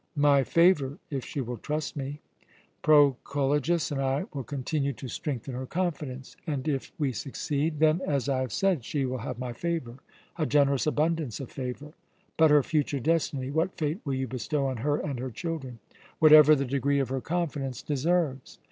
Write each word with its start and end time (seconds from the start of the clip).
"My 0.15 0.43
favour, 0.43 0.97
if 1.11 1.23
she 1.23 1.41
will 1.41 1.57
trust 1.57 1.95
me." 1.95 2.21
"Proculejus 2.81 3.91
and 3.91 4.01
I 4.01 4.25
will 4.33 4.43
continue 4.43 4.93
to 4.93 5.07
strengthen 5.07 5.53
her 5.53 5.67
confidence. 5.67 6.35
And 6.47 6.67
if 6.67 6.91
we 6.97 7.11
succeed?" 7.11 7.77
"Then, 7.79 8.01
as 8.07 8.27
I 8.27 8.39
have 8.41 8.51
said, 8.51 8.83
she 8.83 9.05
will 9.05 9.19
have 9.19 9.37
my 9.37 9.53
favour 9.53 9.99
a 10.39 10.47
generous 10.47 10.87
abundance 10.87 11.39
of 11.39 11.51
favour." 11.51 11.91
"But 12.35 12.49
her 12.49 12.63
future 12.63 12.99
destiny? 12.99 13.51
What 13.51 13.75
fate 13.77 13.99
will 14.03 14.15
you 14.15 14.27
bestow 14.27 14.65
on 14.65 14.77
her 14.77 14.97
and 14.97 15.19
her 15.19 15.29
children?" 15.29 15.77
"Whatever 16.17 16.55
the 16.55 16.65
degree 16.65 16.97
of 16.97 17.09
her 17.09 17.21
confidence 17.21 17.83
deserves." 17.83 18.57